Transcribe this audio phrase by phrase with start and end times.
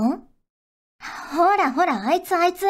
[0.00, 0.28] ん？
[1.32, 2.66] ほらほら、あいつあいつ。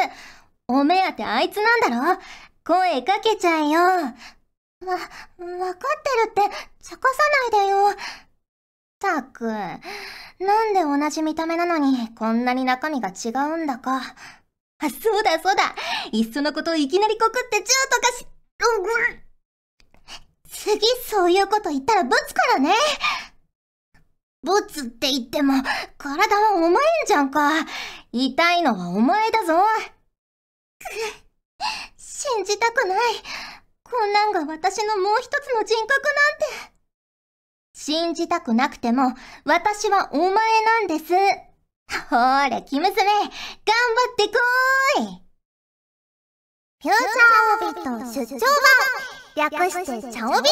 [0.69, 2.21] お目当てあいつなんだろ？
[2.65, 3.81] 声かけちゃえよ。
[3.81, 5.39] わ、わかって
[6.25, 6.43] るって、
[6.83, 7.19] 茶化さ
[7.53, 7.95] ないでよ。
[8.99, 9.81] たく、な
[10.65, 13.97] んで同じ見た目なのに、こんなに中身が違うんだか。
[14.79, 15.75] あ、そうだそうだ。
[16.13, 18.27] いっそのこといきなり告ってチューとかし、
[18.59, 18.83] う
[19.23, 19.27] ん
[20.49, 22.73] 次そういうこと言ったらぶつからね。
[24.43, 25.55] ぶつって言っても、
[25.99, 26.75] 体はお前ん
[27.07, 27.51] じゃんか。
[28.13, 29.55] 痛いのはお前だぞ。
[31.97, 32.99] 信じたくない。
[33.83, 36.03] こんなんが私のもう一つの人格
[36.61, 36.77] なんて。
[37.73, 41.13] 信じたくなくても、私はお前なんです。
[42.11, 45.27] ほーら、生娘、頑張ってこーい
[46.83, 48.41] フューチャーオビット出張
[49.37, 50.49] 版略してチャオビ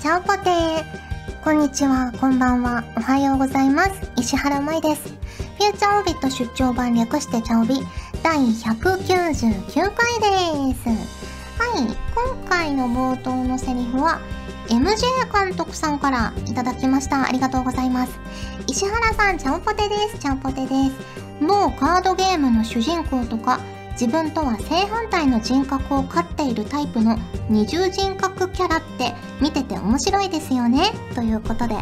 [0.00, 1.11] チャオポテー
[1.42, 3.90] こんにちは、こんばんは、おはようございます。
[4.16, 5.02] 石原舞です。
[5.02, 7.80] フューチャーオビット出張版略してチャオビ
[8.22, 10.88] 第199回です。
[11.58, 14.20] はい、今回の冒頭のセリフは、
[14.68, 17.26] MJ 監督さんからいただきました。
[17.26, 18.20] ありがとうございます。
[18.68, 20.20] 石原さん、ちゃんぽてです。
[20.20, 20.92] ちゃんぽてです。
[21.40, 23.58] 某カードゲームの主人公とか、
[23.92, 30.90] 自分とは正反対の人格を飼っているタイプの二重人格キャラって見てて面白いですよね？
[31.14, 31.76] ということで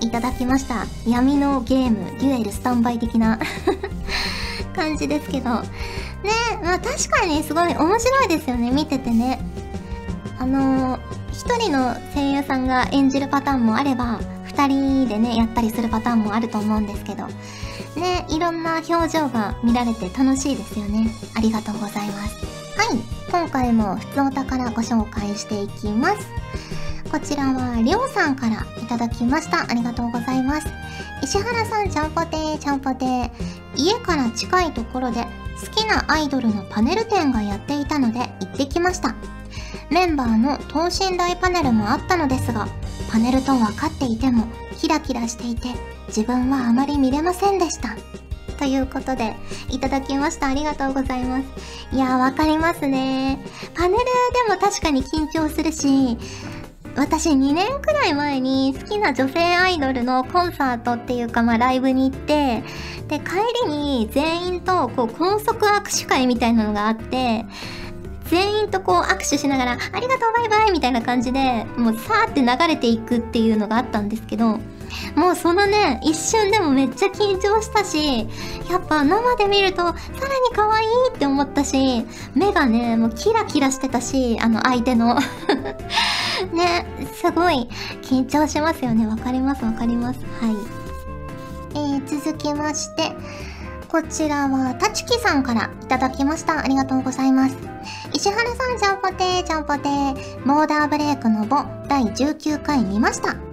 [0.00, 0.86] いただきました。
[1.06, 3.38] 闇のゲームデュエルスタンバイ的な
[4.74, 5.50] 感じですけど。
[5.50, 6.30] ね
[6.62, 9.40] まあ確かにすごい面白いですよね見ててね。
[10.38, 11.00] あのー
[11.30, 17.26] 一人の声優さんが演じるパターンもあれば、二人でね、やったりするパターンもあると思うんですけど、
[17.98, 21.10] ね、いろんな表情が見られて楽しいですよね。
[21.34, 22.36] ありがとうございます。
[22.76, 22.98] はい、
[23.30, 26.26] 今回も普通お宝ご紹介していきます。
[27.10, 29.62] こちらは、りょうさんからいただきました。
[29.68, 30.68] ありがとうございます。
[31.22, 33.30] 石原さん、ちゃんぽてー、ちゃんぽてー。
[33.76, 35.26] 家から近いところで
[35.60, 39.14] 好きなアイドルのパネル展がやっていたので行ってきました。
[39.90, 42.68] メンバーの等身大パネルもあったのですが、
[43.10, 45.68] パネルと分かっていてもキラキラしていて
[46.08, 47.96] 自分はあまり見れませんでした。
[48.58, 49.36] ということで、
[49.70, 50.48] いただきました。
[50.48, 51.44] ありがとうございます。
[51.92, 53.38] いやー、わかりますね。
[53.74, 56.18] パネルでも確かに緊張するし、
[56.96, 62.64] 私2年くらい前に好きな女性アイドルのコンサートっていうかまあライブに行って、
[63.06, 63.36] で、帰
[63.68, 67.44] りに全員とこう高速握手会みたいなのがあって、
[68.24, 74.58] 全員とこう握手しながら、ありがとうバイバイみたいな感じで、もうさーって流れていくっていうのがあったんですけど、
[75.16, 78.26] もうそのね、一瞬でもめっちゃ緊張したし、
[78.70, 80.00] やっぱ生で見るとさらに
[80.54, 82.04] 可愛いって思ったし、
[82.34, 85.16] 目がね、もうキラキラしてたし、あの相手の
[86.52, 87.68] ね、すごい
[88.02, 89.06] 緊張しますよね。
[89.06, 90.20] わかりますわかります。
[90.40, 90.56] はい。
[91.74, 93.12] えー、続きまして、
[93.88, 96.60] こちらは、たちきさんからいただきました。
[96.60, 97.56] ありがとうございます。
[98.12, 100.46] 石原さん、ちゃんぽてー、ちゃんぽてー。
[100.46, 103.47] ボーダーブレイクのボ、第19回見ました。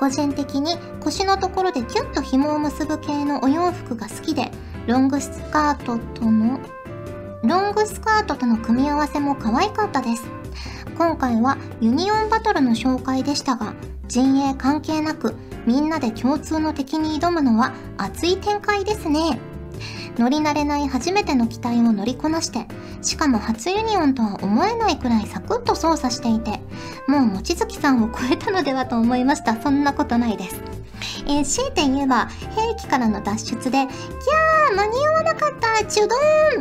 [0.00, 4.50] 個人的に腰のところでキュッと紐を結ぶ系のお洋服が好きで、
[4.86, 6.58] ロングスカートとの、
[7.44, 10.24] ロングスカートとの組み合わせも可愛かったです。
[10.96, 13.74] 今回はユニオンバトルの紹介でしたが、
[14.08, 15.34] 陣営関係なく
[15.66, 19.38] みんなで共通の敵に挑むのは熱い展開ですね。
[20.20, 22.66] 乗り慣れない初めての機体を乗りこなして、
[23.00, 26.60] しかも初ユニオンとは思えないくらいサクッと操作していて、
[27.08, 29.58] もう望月さんを超えたのではと思いました。
[29.58, 30.60] そんなことないです。
[31.26, 36.14] えー、強いて言えば、兵器からの脱出で、キャー間に合わなかったチュド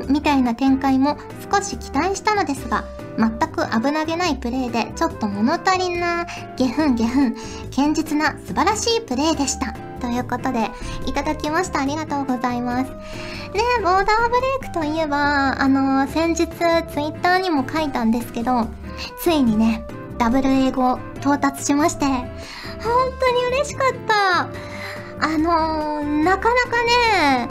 [0.04, 1.18] ーンみたいな展開も
[1.52, 2.86] 少し期待したのですが、
[3.18, 6.26] 全く危なげないプレーでちょっと物足りな、
[6.56, 7.36] ゲフンゲフン、
[7.76, 9.76] 堅実な素晴らしいプレーでした。
[10.00, 10.72] ということで、
[11.06, 11.82] いただきました。
[11.82, 12.92] ありがとうございます。
[13.54, 18.68] ね、ボーダーブレイクといえば、あの、先日ツイッターにも書いたんですけど、
[19.22, 19.86] ついにね、
[20.18, 22.24] ダブル英語到達しまして、本
[23.20, 24.50] 当に嬉しかった。
[25.22, 26.84] あの、なかなか
[27.44, 27.50] ね、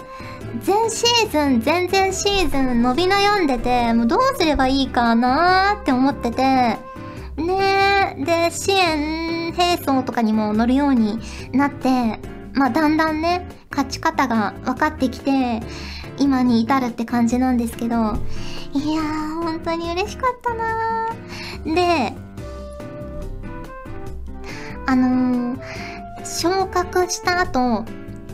[0.67, 6.79] 前シーズン、前々シーズン伸び悩んでて、もうどうすればいいかなーって思ってて、ね
[8.19, 11.19] で、支援並走とかにも乗るように
[11.53, 12.19] なって、
[12.55, 15.61] まあ、だんだんね、勝ち方が分かってきて、
[16.19, 17.97] 今に至るって感じなんですけど、
[18.73, 21.75] いやー、本当に嬉しかったなー。
[21.75, 22.13] で、
[24.87, 25.61] あのー、
[26.25, 27.85] 昇格した後、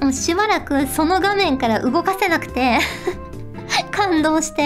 [0.01, 2.79] もうしばらくその画面から動かせなくて
[3.91, 4.63] 感動して、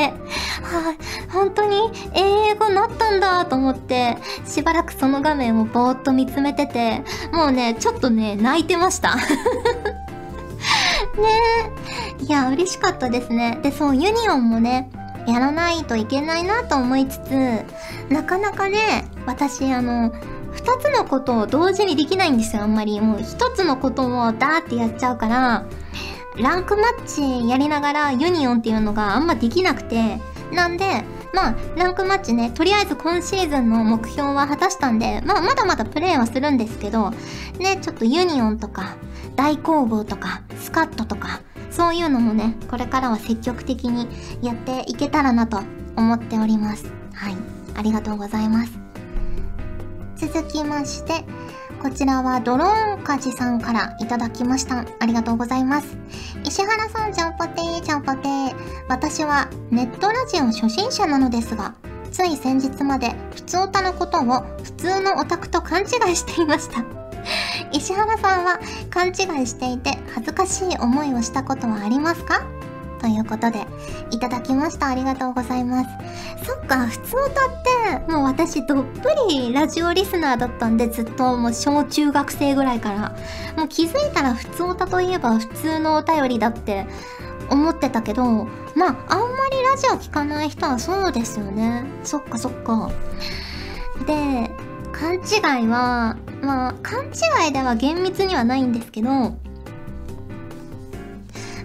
[0.63, 0.95] はあ、
[1.31, 1.77] 本当に
[2.15, 4.17] 英語なったんだと思って、
[4.47, 7.03] しばらくその画面をぼーっと見つめてて、
[7.33, 9.17] もうね、ちょっとね、泣いてました。
[11.17, 11.23] ね
[12.21, 13.59] いや、嬉しかったですね。
[13.63, 14.91] で、そう、ユニオンもね、
[15.27, 17.65] やらないといけないなと思いつつ、
[18.13, 20.13] なかなかね、私、あの、
[20.53, 23.01] 二つのことを同時にできないんですよ、あんまり。
[23.01, 25.65] もう一つのことをダーってやっちゃうから、
[26.37, 30.19] ランクマッチやりながらユニオンっていうのがあんまできなくて、
[30.53, 37.11] なんで、まあ、ランクマッチね、とりあえず今シーズンの目標は果たしたんで、まあ、まだまだプレイはするんですけど、
[37.59, 38.97] ね、ちょっとユニオンとか、
[39.37, 41.41] 大工房とか、スカットとか、
[41.71, 44.09] そういうのもね、これからは積極的に
[44.43, 45.61] やっていけたらなと
[45.97, 46.87] 思っております。
[47.15, 47.37] はい。
[47.77, 48.79] ありがとうございます。
[50.17, 51.25] 続きまして、
[51.83, 54.85] こちらはドローンカジさんからいただきました。
[54.99, 55.97] ありがとうございます。
[56.45, 58.55] 石原さん、ちゃんぽてー、ちゃんぽてー。
[58.89, 61.75] 私はネットラジオ初心者なのですが、
[62.13, 66.85] つい先日まで普通オタのことを普通のオタクと勘違いしていました。
[67.73, 68.59] 石原さんは
[68.91, 72.43] 勘違いしていて恥ずかしい思いをしたことはありますか？
[73.01, 73.67] ということで、
[74.11, 74.89] いただきました。
[74.89, 75.91] ありがとうございます。
[76.45, 83.15] そっか、普通歌って、もう私どっぷりラジオリスナーだったんで、ずっともう小中学生ぐらいから。
[83.57, 86.87] もう気づいたら普通歌といえば普通のお便りだって
[87.51, 88.47] 思ってたけど、
[88.77, 91.85] まあ、あんまりラジオ聞かない人はそうですよね。
[92.05, 92.91] そっかそっか。
[94.07, 94.51] で、
[94.93, 99.11] 勘違いは、まあ、勘違いでは厳密にはないんですけど、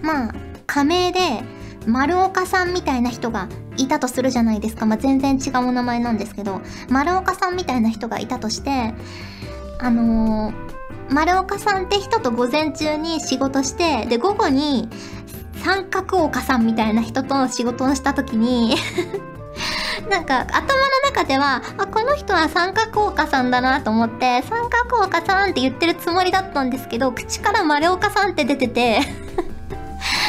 [0.01, 0.35] まあ、
[0.73, 1.19] 仮名で
[1.85, 3.47] 丸岡さんみたいな人が
[3.77, 4.87] いたとするじゃないですか。
[4.87, 8.95] まあ、全然違うお名前なんですけど、丸岡さんみたいな人がいたとして、
[9.77, 14.89] あのー、丸岡さんって人と午前中に仕事して、で、午後に
[15.63, 18.75] 三角岡さんみたいな人と仕事をした時に
[20.09, 20.65] なんか頭の
[21.05, 29.22] 中では、あ、この人は三角岡さんだなと思って、三角岡さんって言ってるつもりだったんですけど、口から丸岡さんって出てて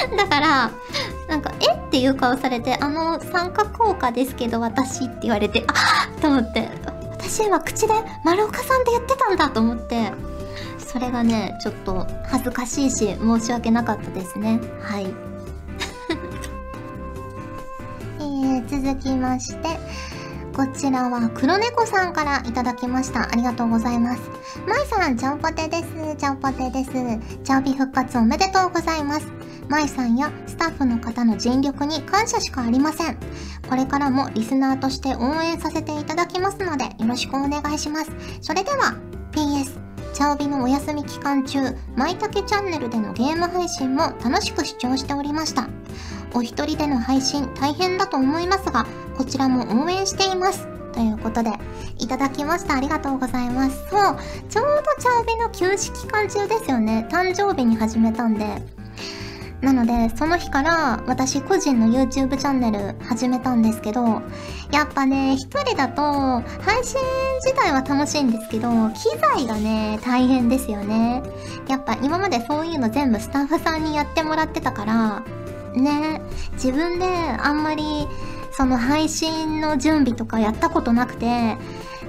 [0.09, 0.71] だから、
[1.29, 6.69] なんか、えっていう顔されて、あの、参加効果ですけど、私って言われて、あっと思って、
[7.11, 10.13] 私今口で丸岡さんって言ってたんだと思って、
[10.79, 14.61] それがね、ちょっと恥ずかしいし、申し訳なかったですね。
[14.81, 15.07] はい。
[18.21, 19.79] えー、続きまして、
[20.55, 23.23] こちらは黒猫さんからいただきました。
[23.23, 24.21] ありがとうございます。
[24.69, 26.17] まいさん、ちゃんぽてです。
[26.17, 26.93] ちゃんぽてです。
[26.93, 29.44] チャオビ復活おめでとうございます。
[29.69, 33.19] まいさんやスタッフの方の尽力に感謝しかありません。
[33.69, 38.11] これからもリスナーとして応援させていただきますので、よろしくお願いします。
[38.41, 38.95] それでは、
[39.33, 39.79] PS、
[40.13, 41.59] チャオビのお休み期間中、
[41.97, 45.69] まいたけチャンネルでのゲーム配信も楽しく視聴しておりました。
[46.35, 50.69] お一人での配信大変だと思いますが、こちらも応援しています。
[50.93, 51.51] ということで、
[51.99, 52.77] いただきました。
[52.77, 53.77] ありがとうございます。
[53.91, 54.17] そう、
[54.49, 57.09] ちょうどチャオビの休止期間中ですよね。
[57.11, 58.84] 誕生日に始めたんで。
[59.65, 64.23] なので、その日から私個人の YouTube チャンネル始めたんですけど、
[64.71, 66.03] やっぱね、一人だと
[66.61, 67.01] 配信
[67.43, 71.23] 自体は楽しいんですけど、機材がね、大変ですよね。
[71.67, 75.23] やっぱ今までそういうの全部スタッフさんにやってもらってたから、
[75.73, 76.21] ね、
[76.53, 78.07] 自分であんまり
[78.53, 81.57] その配信の準備とかやったことなくて、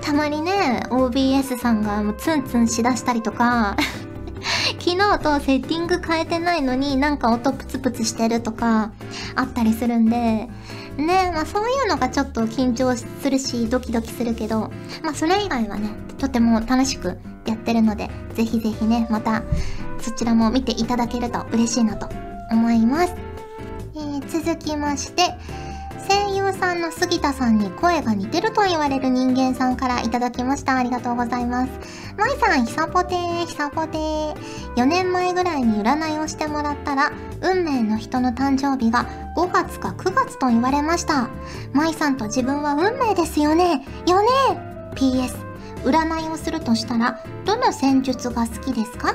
[0.02, 3.78] たまにね、OBS さんがもうツンツンしだしたりとか
[4.86, 8.94] 昨日とセッティング変えてないのになんか音プツプツしてるとか
[9.34, 10.50] あったりするんで、ね、
[11.34, 14.72] まあそういうのがちょっと緊張するしドキドキするけど、
[15.02, 17.18] まあそれ以外はね、とても楽しく
[17.48, 19.42] やってるので、ぜひぜひね、また
[20.00, 22.08] そちらも見ていただけると嬉しいなと
[22.52, 23.16] 思います。
[23.96, 25.24] えー、続きまして、
[26.56, 30.78] さんの杉田さんに声が似てると言われる人間さんからいただきました。
[30.78, 31.72] ありがとうございます。
[32.18, 34.36] まいさん、ひさぽてー、ひさぽてー。
[34.76, 41.30] 4年前ぐらいに占いをしてもらったら、運命の人の誕生日が5月か9月と言われました。
[41.74, 43.86] まいさんと自分は運命ですよね。
[44.08, 44.28] よね
[44.96, 45.36] ?PS、
[45.84, 49.14] 占いをするとしたら、どの戦術が好きですか？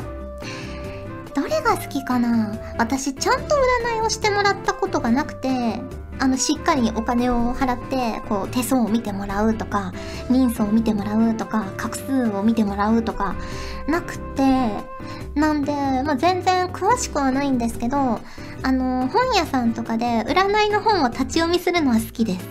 [1.34, 2.52] どれが好きかな？
[2.76, 3.56] 私ちゃんと
[3.88, 5.80] 占いをしてもらったことがなくて、
[6.20, 9.92] あの、しっかりお金を払って、こう、手相を見てもらうとか、
[10.28, 13.34] 人相を見てもらうとか、画数を見てもらうとか、
[13.88, 14.42] なくて、
[15.34, 18.20] なんで、まあ、全然詳しくはないんですけど、
[18.62, 22.48] あの、本屋さんとかで占いの本を立ち読みするのは好きです。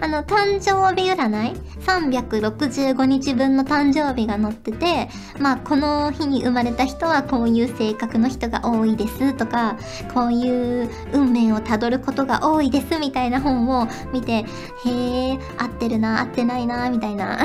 [0.00, 9.76] あの、誕生日占い ?365 日分の誕生日が載ってて、まあ、この日に生まれた人はこういう性格の人が多いですとか、
[10.14, 14.44] こういう運命をたどることが多いですみたいな本を見て、へ
[14.86, 17.38] え、合ってるな、合ってないな、みたいな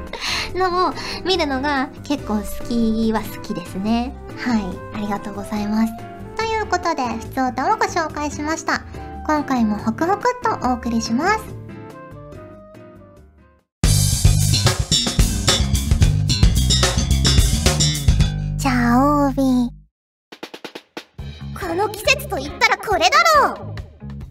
[0.54, 0.94] のを
[1.24, 4.14] 見るのが結構好きは好きですね。
[4.38, 4.62] はい、
[4.94, 5.92] ありがとうございます。
[6.36, 8.82] ということで、普通歌をご紹介しました。
[9.26, 11.63] 今回もホクホクっとお送りします。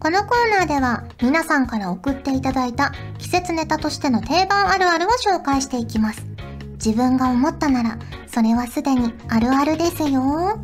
[0.04, 6.26] このコーナーでは皆さんから送っていただいた季節ネタとしての定番あるあるを紹介していきます。
[6.74, 10.60] 自分が思ったなら、それはすでにあるあるですよ。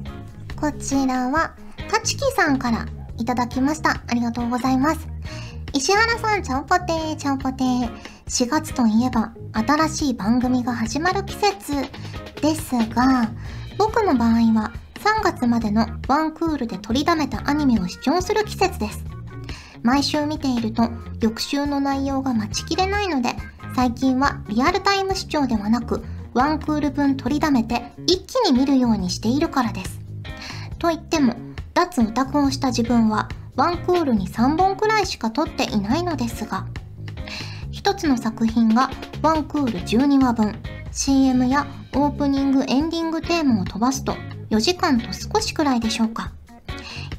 [0.61, 1.55] こちらは、
[1.91, 4.03] かちきさんからいただきました。
[4.07, 5.09] ありがとうございます。
[5.73, 7.91] 石原さん、ちゃんぽてー、ちゃんぽてー。
[8.29, 11.73] 4月といえば、新しい番組が始まる季節
[12.43, 13.31] ですが、
[13.79, 19.10] 僕の場合は3月までのワンクールで取りだめたアニメを視聴する季節です。
[19.83, 20.85] 毎週見ていると、
[21.21, 23.31] 翌週の内容が待ちきれないので、
[23.75, 30.01] 最近はリアルタイム視聴ではなく、ワンクール分取りだめて一気に見るようにしているからです。
[30.79, 31.35] と言っても、
[31.75, 36.67] 脱オタクをした自分はワンクールに3本くらいしか撮っていないのですが、
[37.71, 38.91] 一つの作品が
[39.23, 40.61] ワンクール12話分、
[40.93, 44.15] CM やオープニングエンディングテーマを飛ばすと
[44.51, 46.33] 4時間と少しくらいでしょうか。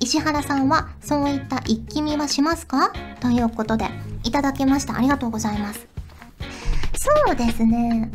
[0.01, 2.91] 石原さんはそういった一気見はしますか？
[3.20, 3.86] ということで、
[4.24, 4.98] いただきました。
[4.98, 5.88] ありがとうございます。
[6.98, 8.12] そうですね。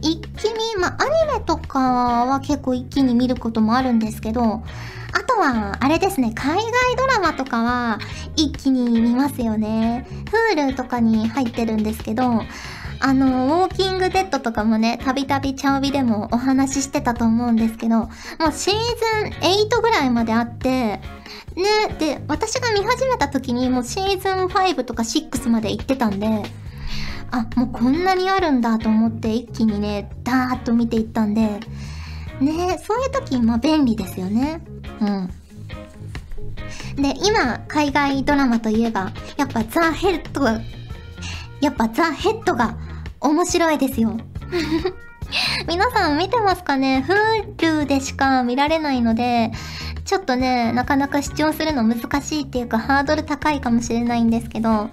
[0.00, 1.78] 一気見、まあ、アニメとか
[2.24, 6.64] は結構一気に見ることもあるんですけど、あとは、あれですね、海外
[6.96, 7.98] ドラマとかは
[8.34, 10.06] 一気に見ますよね。
[10.54, 12.42] Hulu とかに入ってるんですけど、
[13.00, 18.08] あの、ウォーキングデッドとかもね、たびたびチャオビでもお話ししてたと思うんですけど、も
[18.48, 21.00] うシーズン8ぐらいまであって、ね、
[21.98, 26.42] で、私が見始めた時にもうシーズン5とか6まで行ってたんで、
[27.30, 31.60] あ、もうこんなにあるんだと思って一気にね、ダーッと見ていったんで、
[32.40, 34.60] ね、そういう時、まあ便利ですよね。
[35.00, 35.30] うん。
[36.96, 40.60] で、今、海外ドラマといえば、やっぱザ・ヘッドが、
[41.60, 42.76] やっぱザ・ヘッドが
[43.28, 44.16] 面白いですよ。
[45.66, 47.04] 皆さん見てますかね
[47.56, 49.50] ?Hulu でしか見られないので、
[50.04, 54.90] ちょっとね、なかなか視聴するの難しいっていうかハードル高いかもしれないんですけど、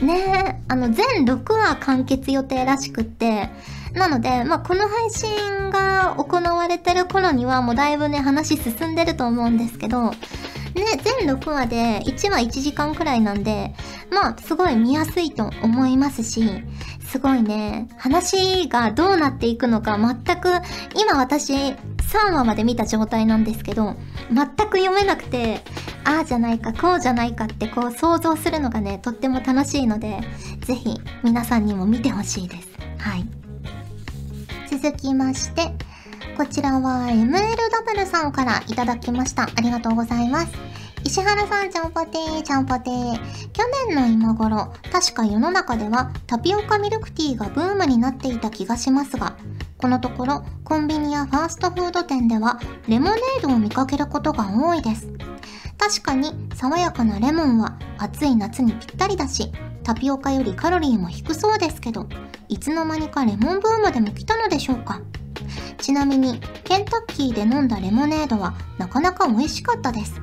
[0.00, 3.50] ねあの、全6話完結予定らしくって、
[3.94, 10.12] なので、まあ、この配信が行われてる頃にはもうだいぶね、話進んでると思うんですけど、
[10.76, 13.74] ね、全6話で1話1時間くらいなんで、
[14.10, 16.48] まあ、すごい見やすいと思いますし、
[17.00, 20.48] すごいね、話がどうなっていくのか全く、
[20.94, 23.96] 今私3話まで見た状態なんですけど、
[24.30, 25.62] 全く読めなくて、
[26.04, 30.20] ああじゃないか、こうじゃないかってこう想像するのがね、とっても楽しいので、
[30.60, 32.68] ぜひ皆さんにも見てほしいです。
[32.98, 33.26] はい。
[34.70, 35.72] 続きまして、
[36.36, 39.44] こちらは MLW さんからいただきました。
[39.44, 40.52] ありがとうございます。
[41.04, 43.14] 石原さん、ちゃんぽてー、ちゃんぽてー。
[43.52, 49.36] 去年の今頃、確か世の中ではタピオカミルクティーがブームになっていた気がしますが、
[49.78, 52.58] このところコンビニやファーストフード店では
[52.88, 55.08] レモネードを見かけることが多いです。
[55.78, 59.52] 確かに爽やかなレモンは暑い夏にぴったりだし、
[59.84, 62.08] タピオカよりカロリーも低そうですけど、
[62.48, 65.00] いつの間にかレモンブームでも来たのでしょうか
[65.78, 70.20] ちなみに、ケンタッキーで飲んだレモネードはなかなか美味しかったです。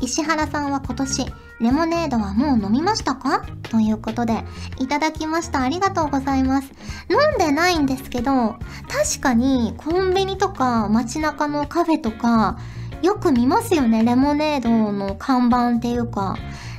[0.00, 1.26] 石原さんは今年、
[1.60, 3.44] レモネードはもう飲みましたか？
[3.64, 4.44] ということで、
[4.78, 5.62] いただきました。
[5.62, 6.70] ありがとうございます。
[7.10, 8.56] 飲んでないんですけど、
[8.88, 12.58] 確かにコンビニとか街中のカフェとか、
[13.02, 14.04] よく見ますよね。
[14.04, 16.36] レモネードの看板っていうか。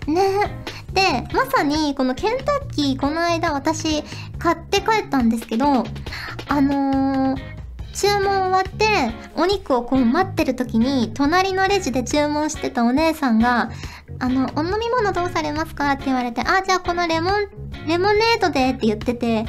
[0.07, 0.63] ね。
[0.93, 4.03] で、まさにこのケンタッキーこの間私
[4.39, 5.83] 買って帰ったんですけど、
[6.47, 7.58] あのー、
[7.93, 8.86] 注文終わって、
[9.36, 13.72] お肉をこう待ってる時に、隣のレジで注文してたお姉さんが、
[14.19, 15.91] あの、お飲み物どうされますか？
[15.91, 19.46] って言われて、あ、じゃあこのレモン、レモネードでって言ってて、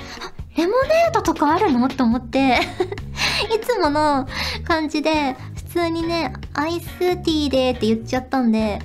[0.57, 1.89] レモネードとかあるの？
[1.89, 2.59] と思って
[3.55, 4.27] いつもの
[4.65, 8.81] 感じで、普通にね、アイスティーでって言っちゃったんで、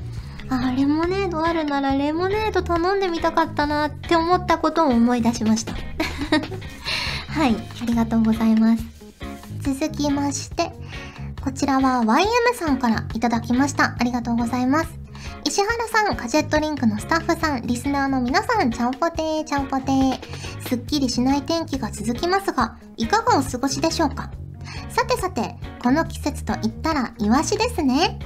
[0.49, 5.73] あ、レモネードあるならレモネード頼んでみたかったなって思ったことを思い出しました。
[7.33, 8.94] はい、ありがとうございます。
[9.65, 10.71] 続きまして、
[11.43, 13.95] こちらは YM さんからいただきました。
[13.97, 14.91] ありがとうございます。
[15.43, 20.67] 石原さん、カジェットリンクのスタッフさん、リスナーの皆さん、ちゃんぽてー、ちゃんぽてー。
[20.69, 24.29] すっきりしない天気が続きますが、いかがお過ごしでしょうか？
[24.89, 28.19] さてさて、この季節と言ったらイワシですね。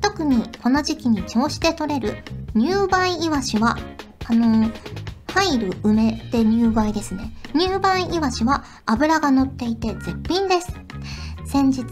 [0.00, 3.76] 特にこの時期に銚子で採れる入梅イワシは、
[4.26, 4.72] あのー、
[5.30, 7.32] 入る梅で入梅ですね。
[7.54, 10.72] 入梅イワシは脂が乗っていて絶品です。
[11.46, 11.84] 先日、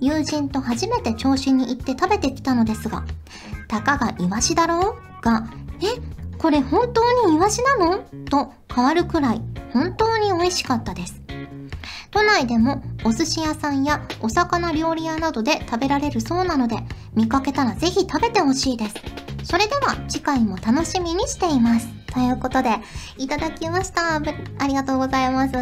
[0.00, 3.04] 友人と初めて銚子に行って食べてきたのですが、
[3.68, 5.22] たかがイワシだろう？
[5.22, 5.46] が、
[5.80, 7.98] え、これ本当にイワシなの？
[8.30, 9.40] と変わるくらい
[9.72, 11.22] 本当に美味しかったです。
[12.10, 16.76] 都内でもお寿司屋さんやお魚料理屋などで食べられるそうなので、
[17.14, 18.94] 見かけたらぜひ食べてほしいです。
[19.46, 21.86] それでは次回も楽しみにしています。
[22.12, 22.70] ということで、
[23.16, 24.16] いただきました。
[24.16, 25.54] ありがとうございます。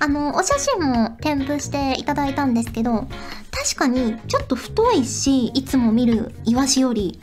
[0.00, 3.06] あの、お写真も添付していただいたんですけど、
[3.52, 7.20] 確かにちょっと太いし、いつも見るイワシより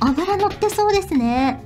[0.00, 1.60] 油乗ってそうですね。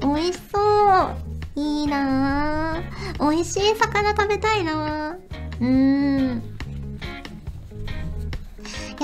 [0.00, 1.16] 美味しそう。
[1.56, 3.30] いいなぁ。
[3.30, 5.16] 美味しい魚食べたいなぁ。
[5.60, 6.55] うーん。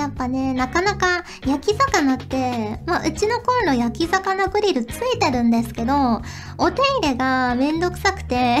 [0.01, 6.21] やっぱね、なかなか焼き魚って、まあ、うちのコンロ焼き魚グリルついてるんですけど、
[6.57, 8.59] お手入れがめんどくさくて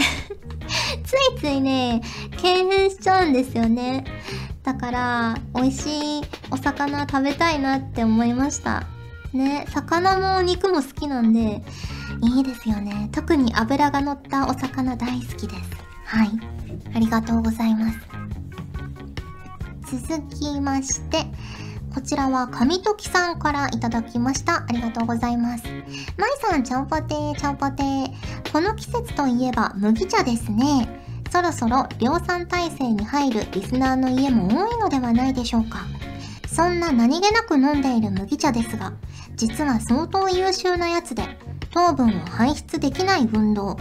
[1.03, 2.01] ついついね、
[2.37, 4.03] 敬遠しちゃうんですよね。
[4.63, 6.21] だから、美味しい
[6.51, 8.83] お魚食べたいなって思いました。
[9.33, 11.63] ね、魚も肉も好きなんで、
[12.21, 13.09] いいですよね。
[13.11, 15.69] 特に脂が乗ったお魚大好きです。
[16.05, 16.29] はい。
[16.95, 18.12] ありがとうございます。
[19.99, 21.25] 続きまして、
[21.93, 24.63] こちらは神時さんからいただきました。
[24.63, 25.65] ありがとうございます。
[26.17, 28.51] まいさん、ちゃんぽてー、ちゃんぽてー。
[28.51, 30.87] この季節といえば麦茶ですね。
[31.31, 35.81] そろそろ量産体制に入るリスナーの家も多いのではないでしょうか。
[36.47, 38.93] そんな何気なく飲んでいる麦茶ですが、
[39.35, 41.23] 実は相当優秀なやつで、
[41.71, 43.77] 糖分を排出できない運動。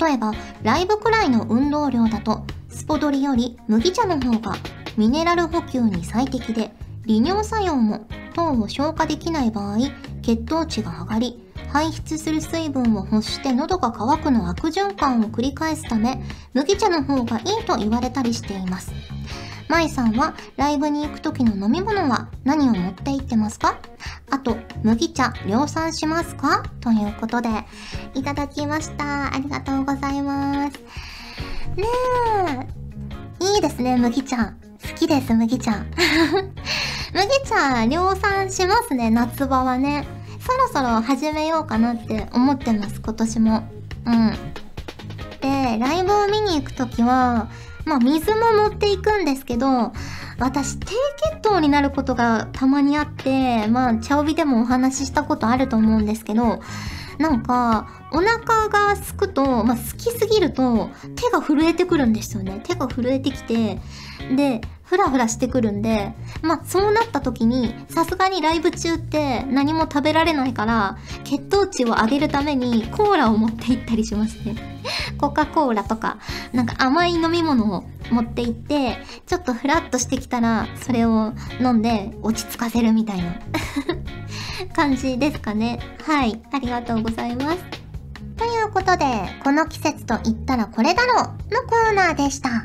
[0.00, 4.56] 例えば、ライブくらいの運動量だと、スポドリより麦茶の方が
[4.96, 6.72] ミネラル補給に最適で、
[7.06, 9.78] 利尿作用も糖を消化できない場合、
[10.22, 11.38] 血糖値が上がり、
[11.72, 16.22] 排出する水分を欲して喉が渇くの悪循環を繰り返すため、
[16.52, 18.92] 麦茶の方がいいと言われたりしています。
[19.68, 23.78] 舞さんはライブに行く時の飲み物は何を持って行ってますか？
[24.30, 26.62] あと、麦茶量産しますか？
[26.80, 27.48] ということで、
[28.14, 29.34] いただきました。
[29.34, 30.78] ありがとうございます。
[31.76, 31.84] ね
[33.40, 33.44] え。
[33.54, 34.52] いいですね、麦茶。
[34.82, 35.72] 好きです、麦茶。
[37.14, 40.06] 麦茶量産しますね、夏場はね。
[40.40, 43.62] そろそろ始めようかなって思ってます、今年も。
[44.06, 44.30] うん。
[45.40, 47.48] で、ライブを見に行くときは、
[47.84, 49.92] まあ水も持っていくんですけど、
[50.38, 56.60] 私低血糖になることがたまにあって、まあ茶帯でもお話ししたことあると思うんですけど、
[57.18, 62.60] なんか、お腹がすくと、まあ、好きすぎると、手が震えてくるんですよね。
[62.64, 63.78] 手が震えてきて、
[64.36, 64.60] で、
[64.92, 74.54] ふらふらしてくるんで、まあ、そうなった時に、さすがにライブ中って何も食べられないから、血糖値を上げるためにコーラを持って行ったりしますね。
[75.16, 76.18] コカ・コーラとか、
[76.52, 83.32] なんか甘い飲み物を持って行って、ちょっとフラッとしてきたら、それを飲んで落ち着かせるみたいな
[84.76, 85.78] 感じですかね。
[86.04, 86.38] はい。
[86.52, 87.58] ありがとうございます。
[88.36, 89.06] ということで、
[89.42, 92.64] この季節と言ったらこれだろうのコーナーでした。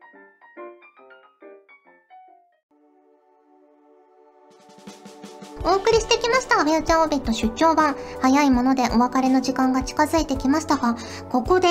[5.63, 6.63] お送りしてきました。
[6.63, 7.95] フューチャーオービット出張版。
[8.21, 10.95] 早いものでお別れの時間が近づいてきましたが、
[11.29, 11.67] ここで、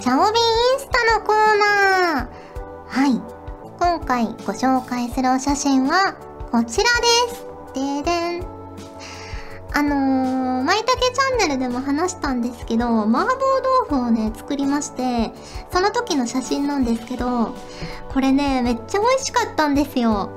[0.00, 0.42] チャオビン
[0.74, 2.42] インスタのコーナー。
[2.86, 3.20] はい。
[3.78, 6.14] 今回ご紹介するお写真は、
[6.50, 7.46] こちらです。
[7.74, 8.46] ででん。
[9.74, 15.32] あのー、まいたけチャンネルでも話したんですけど、麻婆豆腐をね、作りまして、
[15.72, 17.54] その時の写真なんですけど、
[18.12, 20.30] これね、めっちゃ美味しかったんですよ。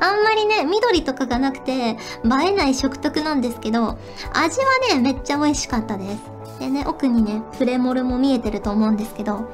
[0.00, 1.96] あんまりね、緑とかがなくて、映
[2.48, 3.98] えない食卓なんですけど、
[4.32, 6.22] 味はね、めっちゃ美味しかったです。
[6.58, 9.48] でね、奥にね、プレモルも見えてると思うんですけど、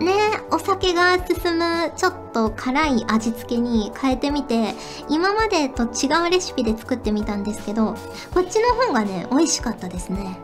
[0.00, 0.12] ね
[0.50, 4.74] お酒が進むちょっと辛い味付けに変えてみて、
[5.08, 7.94] 今までと違うレシピで作ってみたんですけど、
[8.32, 10.38] こっちの方がね、美味しかったですね。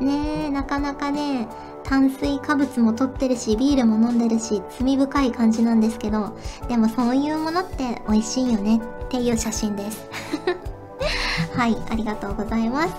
[0.00, 0.06] うん。
[0.06, 1.48] ねえ、なかなかね、
[1.90, 6.36] 炭水化物も取ってるし、ビールも飲んでるし、罪深い感じなんですけど、
[6.68, 10.06] でもそういうものって美味しいよねっていう写真です。
[11.52, 12.94] はい、ありがとうございます。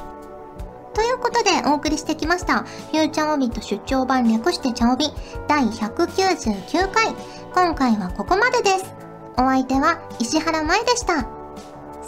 [0.94, 5.06] ということでお送りしてきました、フューチャーオビット出張版略してチャオビ
[5.48, 7.16] 第199回。
[7.56, 8.94] 今回はここまでです。
[9.38, 11.26] お相手は石原舞でした。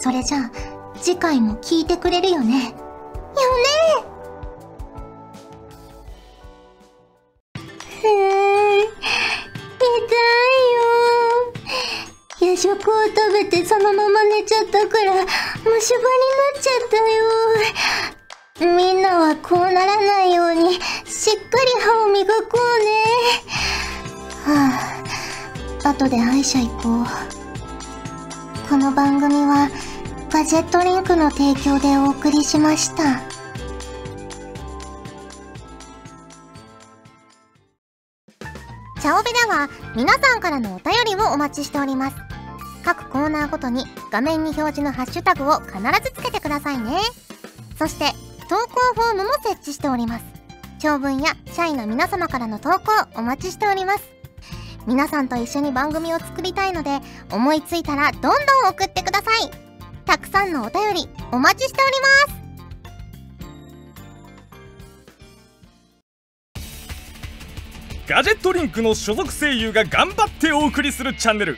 [0.02, 0.52] それじゃあ、
[1.00, 4.13] 次回も聞いてくれるよねよね
[12.64, 12.88] 食を食
[13.34, 16.88] べてそのまま寝ちゃったから虫歯になっちゃっ
[18.62, 22.94] たよみんなはこうならないようにしっかり歯を磨こうね
[24.46, 24.80] は
[25.84, 27.06] あ後で歯医者行こう
[28.70, 29.70] この番組は
[30.30, 33.22] ガジェットリンクの提供でお送りしました。
[39.00, 42.33] チャオベでは皆さんからのお便りをお待ちしております。
[42.84, 46.98] 各コーナーごとに画面に表示のハッシュタグを必ずつけてくださいね。
[47.78, 48.12] そして
[48.50, 50.26] 投稿フォームも設置しております。
[50.80, 54.04] 長文や社員の皆様からの投稿お待ちしております。
[54.86, 57.00] 皆さんと一緒に番組を作りたいので
[57.32, 58.34] 思いついたらどんどん
[58.70, 59.64] 送ってください。
[60.06, 62.44] たくさんのお便りお待ちしております
[68.08, 71.58] ガジェットリンクの所属声優が頑張ってお送りするチャンネル